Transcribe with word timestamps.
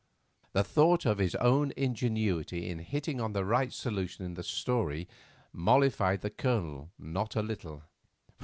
The 0.53 0.63
thought 0.63 1.05
of 1.05 1.19
his 1.19 1.35
own 1.35 1.73
ingenuity 1.77 2.67
in 2.67 2.79
hitting 2.79 3.21
on 3.21 3.33
the 3.33 3.45
right 3.45 3.71
solution 3.71 4.25
of 4.25 4.33
the 4.33 4.41
story 4.41 5.07
mollified 5.53 6.21
the 6.21 6.31
Colonel 6.31 6.89
not 6.97 7.35
a 7.35 7.43
little. 7.43 7.83